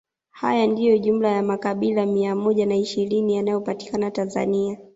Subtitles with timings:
[0.29, 4.77] Haya ndiyo jumla ya makabila mia moja na ishirini yanayopatikana Tanzania